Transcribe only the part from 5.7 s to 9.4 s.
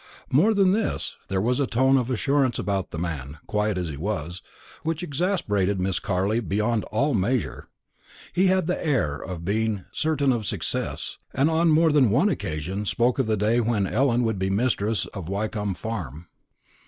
Miss Carley beyond all measure. He had the air